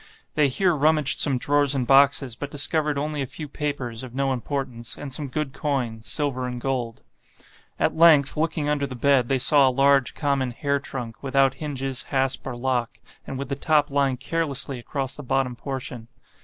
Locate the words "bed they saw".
8.95-9.69